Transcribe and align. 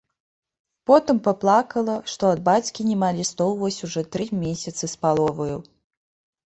Потым 0.91 1.19
паплакала, 1.27 1.97
што 2.13 2.23
ад 2.37 2.41
бацькі 2.49 2.89
няма 2.89 3.13
лістоў 3.19 3.55
вось 3.61 3.79
ужо 3.91 4.01
тры 4.17 4.25
месяцы 4.47 4.83
з 4.95 4.95
паловаю. 5.05 5.57